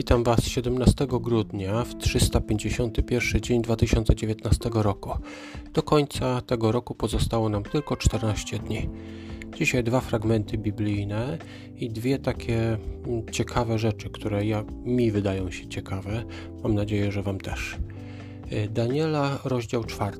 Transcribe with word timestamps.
Witam 0.00 0.24
Was 0.24 0.44
17 0.44 1.06
grudnia 1.20 1.84
w 1.84 1.98
351 1.98 3.40
dzień 3.40 3.62
2019 3.62 4.70
roku. 4.72 5.10
Do 5.74 5.82
końca 5.82 6.40
tego 6.40 6.72
roku 6.72 6.94
pozostało 6.94 7.48
nam 7.48 7.62
tylko 7.62 7.96
14 7.96 8.58
dni. 8.58 8.88
Dzisiaj 9.56 9.84
dwa 9.84 10.00
fragmenty 10.00 10.58
biblijne 10.58 11.38
i 11.76 11.90
dwie 11.90 12.18
takie 12.18 12.78
mm, 13.06 13.26
ciekawe 13.32 13.78
rzeczy, 13.78 14.10
które 14.10 14.46
ja, 14.46 14.64
mi 14.84 15.10
wydają 15.10 15.50
się 15.50 15.68
ciekawe. 15.68 16.24
Mam 16.62 16.74
nadzieję, 16.74 17.12
że 17.12 17.22
Wam 17.22 17.40
też. 17.40 17.78
Y, 18.52 18.68
Daniela, 18.68 19.38
rozdział 19.44 19.84
4. 19.84 20.18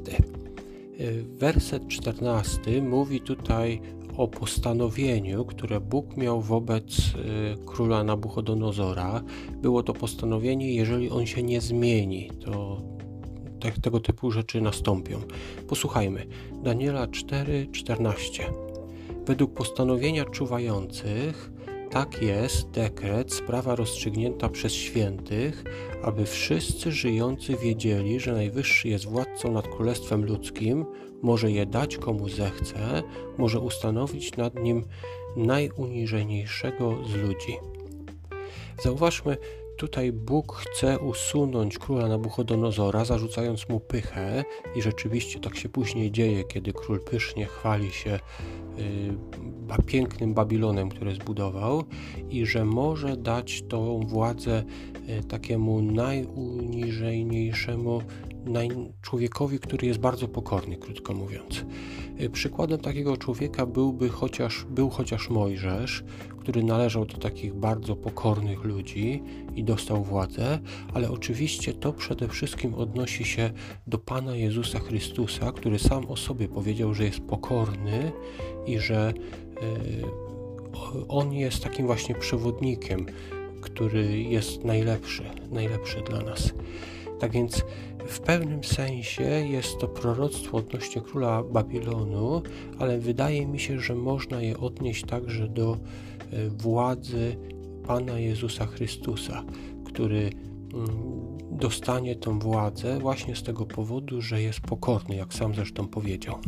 Y, 1.00 1.24
werset 1.38 1.88
14 1.88 2.82
mówi 2.82 3.20
tutaj 3.20 3.80
o 4.20 4.28
postanowieniu, 4.28 5.44
które 5.44 5.80
Bóg 5.80 6.16
miał 6.16 6.40
wobec 6.40 6.84
y, 6.98 7.66
króla 7.66 8.04
Nabuchodonozora. 8.04 9.22
Było 9.62 9.82
to 9.82 9.92
postanowienie, 9.92 10.74
jeżeli 10.74 11.10
on 11.10 11.26
się 11.26 11.42
nie 11.42 11.60
zmieni, 11.60 12.30
to 12.44 12.82
te, 13.60 13.72
tego 13.72 14.00
typu 14.00 14.30
rzeczy 14.30 14.60
nastąpią. 14.60 15.18
Posłuchajmy. 15.68 16.26
Daniela 16.62 17.06
4:14. 17.06 18.42
Według 19.26 19.54
postanowienia 19.54 20.24
czuwających 20.24 21.52
tak 21.90 22.22
jest 22.22 22.70
dekret, 22.70 23.32
sprawa 23.32 23.74
rozstrzygnięta 23.74 24.48
przez 24.48 24.72
świętych, 24.72 25.64
aby 26.02 26.26
wszyscy 26.26 26.92
żyjący 26.92 27.56
wiedzieli, 27.56 28.20
że 28.20 28.32
Najwyższy 28.32 28.88
jest 28.88 29.06
władcą 29.06 29.52
nad 29.52 29.68
królestwem 29.68 30.24
ludzkim, 30.24 30.86
może 31.22 31.50
je 31.50 31.66
dać 31.66 31.96
komu 31.96 32.28
zechce, 32.28 33.02
może 33.38 33.60
ustanowić 33.60 34.36
nad 34.36 34.54
nim 34.54 34.84
najuniżejniejszego 35.36 37.04
z 37.04 37.14
ludzi. 37.14 37.56
Zauważmy, 38.82 39.36
tutaj 39.80 40.12
Bóg 40.12 40.56
chce 40.56 40.98
usunąć 40.98 41.78
króla 41.78 42.08
Nabuchodonozora, 42.08 43.04
zarzucając 43.04 43.68
mu 43.68 43.80
pychę, 43.80 44.44
i 44.76 44.82
rzeczywiście 44.82 45.40
tak 45.40 45.56
się 45.56 45.68
później 45.68 46.12
dzieje, 46.12 46.44
kiedy 46.44 46.72
król 46.72 47.00
pysznie 47.00 47.46
chwali 47.46 47.90
się 47.90 48.20
y, 48.78 49.12
pięknym 49.86 50.34
Babilonem, 50.34 50.88
który 50.88 51.14
zbudował, 51.14 51.84
i 52.30 52.46
że 52.46 52.64
może 52.64 53.16
dać 53.16 53.62
tą 53.68 54.00
władzę 54.00 54.64
y, 55.08 55.24
takiemu 55.24 55.82
najuniżejniejszemu 55.82 58.02
człowiekowi, 59.02 59.58
który 59.58 59.86
jest 59.86 60.00
bardzo 60.00 60.28
pokorny, 60.28 60.76
krótko 60.76 61.14
mówiąc. 61.14 61.64
Y, 62.20 62.30
przykładem 62.30 62.78
takiego 62.78 63.16
człowieka 63.16 63.66
byłby 63.66 64.08
chociaż, 64.08 64.64
był 64.70 64.90
chociaż 64.90 65.30
Mojżesz, 65.30 66.04
który 66.40 66.64
należał 66.64 67.06
do 67.06 67.18
takich 67.18 67.54
bardzo 67.54 67.96
pokornych 67.96 68.64
ludzi 68.64 69.22
i 69.54 69.64
dostał 69.64 70.04
władzę, 70.04 70.58
ale 70.94 71.10
oczywiście 71.10 71.74
to 71.74 71.92
przede 71.92 72.28
wszystkim 72.28 72.74
odnosi 72.74 73.24
się 73.24 73.50
do 73.86 73.98
Pana 73.98 74.36
Jezusa 74.36 74.78
Chrystusa, 74.78 75.52
który 75.52 75.78
sam 75.78 76.06
o 76.06 76.16
sobie 76.16 76.48
powiedział, 76.48 76.94
że 76.94 77.04
jest 77.04 77.20
pokorny 77.20 78.12
i 78.66 78.78
że 78.78 79.12
y, 79.62 80.30
on 81.08 81.32
jest 81.32 81.62
takim 81.62 81.86
właśnie 81.86 82.14
przewodnikiem, 82.14 83.06
który 83.60 84.22
jest 84.22 84.64
najlepszy, 84.64 85.24
najlepszy 85.50 86.02
dla 86.10 86.22
nas. 86.22 86.52
Tak 87.20 87.32
więc 87.32 87.64
w 88.06 88.20
pewnym 88.20 88.64
sensie 88.64 89.22
jest 89.24 89.78
to 89.78 89.88
proroctwo 89.88 90.56
odnośnie 90.56 91.02
króla 91.02 91.42
Babilonu, 91.42 92.42
ale 92.78 92.98
wydaje 92.98 93.46
mi 93.46 93.58
się, 93.60 93.80
że 93.80 93.94
można 93.94 94.42
je 94.42 94.58
odnieść 94.58 95.04
także 95.04 95.48
do 95.48 95.76
e, 96.32 96.48
władzy 96.48 97.36
Pana 97.86 98.18
Jezusa 98.18 98.66
Chrystusa, 98.66 99.44
który 99.84 100.30
mm, 100.74 100.86
dostanie 101.50 102.16
tą 102.16 102.38
władzę 102.38 102.98
właśnie 102.98 103.36
z 103.36 103.42
tego 103.42 103.66
powodu, 103.66 104.20
że 104.20 104.42
jest 104.42 104.60
pokorny, 104.60 105.16
jak 105.16 105.34
sam 105.34 105.54
zresztą 105.54 105.88
powiedział. 105.88 106.38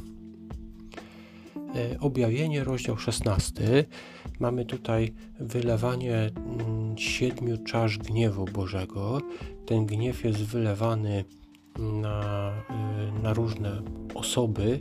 E, 1.74 2.00
objawienie, 2.00 2.64
rozdział 2.64 2.98
16. 2.98 3.84
Mamy 4.40 4.64
tutaj 4.64 5.12
wylewanie 5.40 6.30
mm, 6.36 6.98
siedmiu 6.98 7.56
czasz 7.64 7.98
gniewu 7.98 8.44
Bożego. 8.44 9.20
Ten 9.66 9.86
gniew 9.86 10.24
jest 10.24 10.42
wylewany 10.44 11.24
na, 11.78 12.52
y, 13.18 13.22
na 13.22 13.34
różne 13.34 13.82
osoby. 14.14 14.78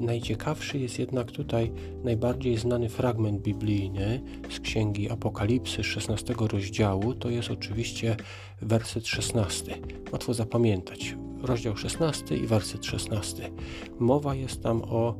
Najciekawszy 0.00 0.78
jest 0.78 0.98
jednak 0.98 1.30
tutaj 1.30 1.72
najbardziej 2.04 2.56
znany 2.56 2.88
fragment 2.88 3.42
biblijny 3.42 4.22
z 4.50 4.60
księgi 4.60 5.10
Apokalipsy 5.10 5.84
16 5.84 6.34
rozdziału. 6.38 7.14
To 7.14 7.30
jest 7.30 7.50
oczywiście 7.50 8.16
werset 8.62 9.06
16. 9.06 9.78
Łatwo 10.12 10.34
zapamiętać. 10.34 11.16
Rozdział 11.42 11.76
16 11.76 12.36
i 12.36 12.46
werset 12.46 12.84
16. 12.84 13.50
Mowa 13.98 14.34
jest 14.34 14.62
tam 14.62 14.82
o 14.82 15.14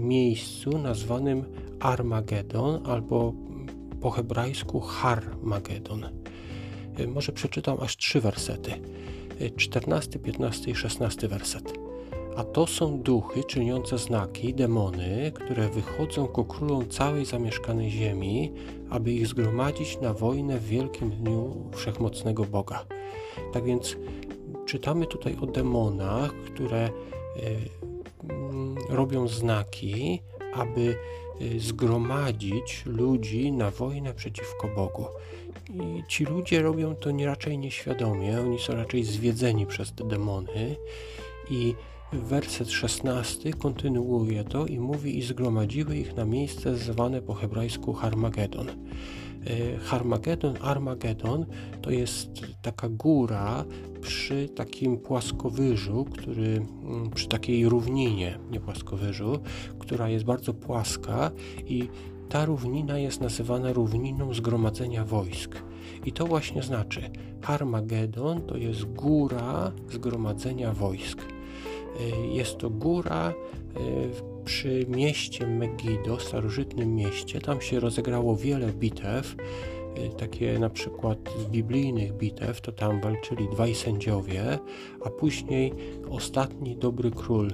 miejscu 0.00 0.78
nazwanym 0.78 1.44
Armagedon 1.80 2.86
albo 2.86 3.32
po 4.00 4.10
hebrajsku 4.10 4.80
Harmagedon. 4.80 6.04
Y, 7.00 7.08
może 7.08 7.32
przeczytam 7.32 7.76
aż 7.80 7.96
trzy 7.96 8.20
wersety 8.20 8.72
14, 9.56 10.18
15 10.18 10.70
i 10.70 10.74
16 10.74 11.28
werset. 11.28 11.72
A 12.36 12.44
to 12.44 12.66
są 12.66 13.02
duchy 13.02 13.44
czyniące 13.44 13.98
znaki, 13.98 14.54
demony, 14.54 15.32
które 15.34 15.68
wychodzą 15.68 16.26
ku 16.26 16.44
królom 16.44 16.88
całej 16.88 17.24
zamieszkanej 17.24 17.90
ziemi, 17.90 18.52
aby 18.90 19.12
ich 19.12 19.26
zgromadzić 19.26 20.00
na 20.00 20.12
wojnę 20.14 20.58
w 20.58 20.66
wielkim 20.66 21.10
dniu 21.10 21.70
wszechmocnego 21.72 22.44
Boga. 22.44 22.84
Tak 23.52 23.64
więc 23.64 23.96
czytamy 24.66 25.06
tutaj 25.06 25.36
o 25.40 25.46
demonach, 25.46 26.32
które 26.34 26.86
y, 26.86 27.87
robią 28.88 29.28
znaki, 29.28 30.22
aby 30.54 30.96
y, 31.42 31.60
zgromadzić 31.60 32.82
ludzi 32.86 33.52
na 33.52 33.70
wojnę 33.70 34.14
przeciwko 34.14 34.68
Bogu. 34.76 35.04
I 35.70 36.02
ci 36.08 36.24
ludzie 36.24 36.62
robią 36.62 36.94
to 36.94 37.10
nie 37.10 37.26
raczej 37.26 37.58
nieświadomie, 37.58 38.40
oni 38.40 38.58
są 38.58 38.72
raczej 38.72 39.04
zwiedzeni 39.04 39.66
przez 39.66 39.92
te 39.92 40.04
demony. 40.04 40.76
I 41.50 41.74
werset 42.12 42.70
16 42.70 43.52
kontynuuje 43.52 44.44
to 44.44 44.66
i 44.66 44.78
mówi: 44.78 45.18
I 45.18 45.22
zgromadziły 45.22 45.96
ich 45.96 46.16
na 46.16 46.24
miejsce 46.24 46.76
zwane 46.76 47.22
po 47.22 47.34
hebrajsku 47.34 47.92
Harmagedon. 47.92 48.66
E, 49.46 49.78
Harmagedon, 49.78 50.54
Armagedon 50.62 51.46
to 51.82 51.90
jest 51.90 52.30
taka 52.62 52.88
góra 52.88 53.64
przy 54.00 54.48
takim 54.48 54.98
płaskowyżu, 54.98 56.04
który 56.04 56.46
mm, 56.84 57.10
przy 57.10 57.28
takiej 57.28 57.68
równinie, 57.68 58.38
nie 58.50 58.60
płaskowyżu, 58.60 59.38
która 59.78 60.08
jest 60.08 60.24
bardzo 60.24 60.54
płaska 60.54 61.30
i 61.66 61.88
ta 62.28 62.44
równina 62.44 62.98
jest 62.98 63.20
nazywana 63.20 63.72
równiną 63.72 64.34
zgromadzenia 64.34 65.04
wojsk. 65.04 65.62
I 66.04 66.12
to 66.12 66.26
właśnie 66.26 66.62
znaczy, 66.62 67.10
Harmagedon 67.42 68.42
to 68.42 68.56
jest 68.56 68.84
góra 68.84 69.72
zgromadzenia 69.90 70.72
wojsk. 70.72 71.22
E, 72.00 72.26
jest 72.26 72.58
to 72.58 72.70
góra 72.70 73.28
e, 73.28 73.34
przy 74.48 74.86
mieście 74.88 75.46
Megiddo, 75.46 76.20
starożytnym 76.20 76.94
mieście. 76.94 77.40
Tam 77.40 77.60
się 77.60 77.80
rozegrało 77.80 78.36
wiele 78.36 78.72
bitew, 78.72 79.36
e, 79.96 80.08
takie 80.08 80.58
na 80.58 80.70
przykład 80.70 81.18
z 81.38 81.44
biblijnych 81.44 82.12
bitew, 82.12 82.60
to 82.60 82.72
tam 82.72 83.00
walczyli 83.00 83.48
dwaj 83.52 83.74
sędziowie, 83.74 84.58
a 85.04 85.10
później 85.10 85.72
ostatni 86.10 86.76
dobry 86.76 87.10
król 87.10 87.52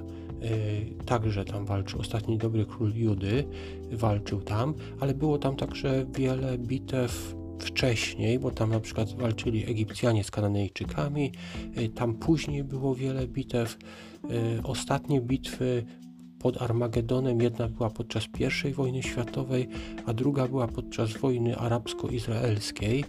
także 1.05 1.45
tam 1.45 1.65
walczył, 1.65 1.99
ostatni 1.99 2.37
dobry 2.37 2.65
król 2.65 2.93
Judy 2.95 3.43
walczył 3.91 4.41
tam, 4.41 4.73
ale 4.99 5.13
było 5.13 5.37
tam 5.37 5.55
także 5.55 6.05
wiele 6.15 6.57
bitew 6.57 7.35
wcześniej, 7.59 8.39
bo 8.39 8.51
tam 8.51 8.69
na 8.69 8.79
przykład 8.79 9.13
walczyli 9.13 9.69
Egipcjanie 9.71 10.23
z 10.23 10.31
Kananejczykami, 10.31 11.31
y, 11.77 11.89
tam 11.89 12.13
później 12.13 12.63
było 12.63 12.95
wiele 12.95 13.27
bitew. 13.27 13.77
Y, 14.57 14.63
ostatnie 14.63 15.21
bitwy 15.21 15.85
pod 16.45 16.61
Armagedonem, 16.61 17.41
jedna 17.41 17.67
była 17.67 17.89
podczas 17.89 18.27
I 18.69 18.73
wojny 18.73 19.03
światowej, 19.03 19.67
a 20.05 20.13
druga 20.13 20.47
była 20.47 20.67
podczas 20.67 21.13
wojny 21.13 21.57
arabsko-izraelskiej. 21.57 23.05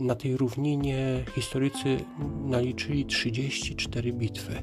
Na 0.00 0.14
tej 0.14 0.36
równinie 0.36 1.24
historycy 1.34 1.96
naliczyli 2.44 3.04
34 3.04 4.12
bitwy. 4.12 4.62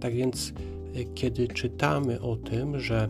Tak 0.00 0.14
więc, 0.14 0.52
y, 0.96 1.04
kiedy 1.14 1.48
czytamy 1.48 2.20
o 2.20 2.36
tym, 2.36 2.80
że 2.80 3.08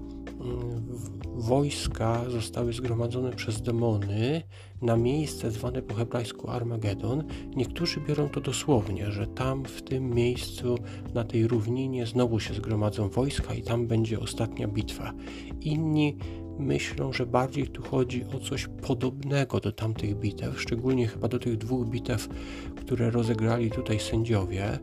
wojska 1.35 2.25
zostały 2.31 2.73
zgromadzone 2.73 3.33
przez 3.33 3.63
demony 3.63 4.43
na 4.83 4.97
miejsce 4.97 5.51
zwane 5.51 5.83
po 5.83 5.95
hebrajsku 5.95 6.51
Armagedon, 6.51 7.25
niektórzy 7.57 8.01
biorą 8.01 8.29
to 8.29 8.41
dosłownie, 8.41 9.11
że 9.11 9.27
tam 9.27 9.65
w 9.65 9.83
tym 9.83 10.11
miejscu, 10.11 10.79
na 11.15 11.25
tej 11.25 11.49
równinie 11.49 12.07
znowu 12.07 12.41
się 12.41 12.55
zgromadzą 12.55 13.09
wojska 13.09 13.55
i 13.55 13.63
tam 13.63 13.87
będzie 13.87 14.21
ostatnia 14.21 14.69
bitwa. 14.69 15.13
Inni 15.61 16.17
myślą, 16.59 17.13
że 17.13 17.27
bardziej 17.27 17.69
tu 17.69 17.83
chodzi 17.83 18.25
o 18.25 18.39
coś 18.39 18.69
podobnego 18.83 19.61
do 19.61 19.73
tamtych 19.73 20.19
bitew, 20.19 20.61
szczególnie 20.61 21.07
chyba 21.07 21.29
do 21.29 21.39
tych 21.39 21.59
dwóch 21.59 21.89
bitew, 21.89 22.29
które 22.77 23.11
rozegrali 23.11 23.71
tutaj 23.71 24.01
sędziowie, 24.01 24.79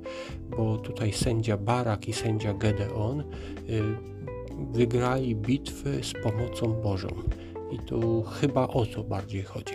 bo 0.58 0.78
tutaj 0.78 1.14
sędzia 1.14 1.58
Barak 1.58 2.08
i 2.08 2.14
sędzia 2.14 2.54
Gedeon 2.54 3.20
y, 3.20 3.26
wygrali 4.72 5.36
bitwy 5.36 6.04
z 6.04 6.14
pomocą 6.24 6.74
Bożą. 6.74 7.10
I 7.72 7.80
tu 7.80 8.24
chyba 8.24 8.68
o 8.68 8.86
to 8.86 9.04
bardziej 9.04 9.44
chodzi. 9.44 9.74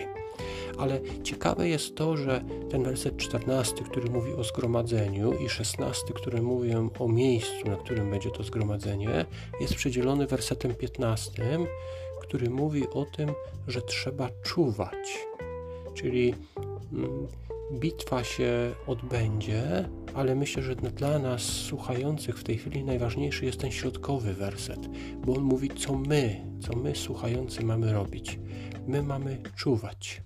Ale 0.77 1.01
ciekawe 1.23 1.69
jest 1.69 1.95
to, 1.95 2.17
że 2.17 2.43
ten 2.69 2.83
werset 2.83 3.17
14, 3.17 3.83
który 3.83 4.09
mówi 4.09 4.33
o 4.33 4.43
zgromadzeniu, 4.43 5.33
i 5.33 5.49
16, 5.49 6.13
który 6.13 6.41
mówi 6.41 6.71
o 6.99 7.07
miejscu, 7.07 7.69
na 7.69 7.75
którym 7.75 8.09
będzie 8.09 8.31
to 8.31 8.43
zgromadzenie, 8.43 9.25
jest 9.61 9.75
przedzielony 9.75 10.27
wersetem 10.27 10.75
15, 10.75 11.43
który 12.21 12.49
mówi 12.49 12.83
o 12.93 13.05
tym, 13.05 13.31
że 13.67 13.81
trzeba 13.81 14.29
czuwać. 14.43 15.27
Czyli 15.93 16.33
mm, 16.93 17.27
bitwa 17.71 18.23
się 18.23 18.75
odbędzie, 18.87 19.89
ale 20.13 20.35
myślę, 20.35 20.63
że 20.63 20.75
dla 20.75 21.19
nas 21.19 21.41
słuchających 21.41 22.39
w 22.39 22.43
tej 22.43 22.57
chwili 22.57 22.83
najważniejszy 22.83 23.45
jest 23.45 23.59
ten 23.59 23.71
środkowy 23.71 24.33
werset, 24.33 24.79
bo 25.25 25.33
on 25.33 25.43
mówi, 25.43 25.69
co 25.69 25.93
my, 25.95 26.45
co 26.61 26.75
my 26.75 26.95
słuchający 26.95 27.65
mamy 27.65 27.93
robić. 27.93 28.39
My 28.87 29.03
mamy 29.03 29.41
czuwać. 29.55 30.21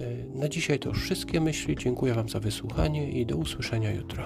E, 0.00 0.38
na 0.38 0.48
dzisiaj 0.48 0.78
to 0.78 0.88
już 0.88 1.02
wszystkie 1.02 1.40
myśli. 1.40 1.76
Dziękuję 1.76 2.14
Wam 2.14 2.28
za 2.28 2.40
wysłuchanie 2.40 3.10
i 3.10 3.26
do 3.26 3.36
usłyszenia 3.36 3.92
jutro. 3.92 4.24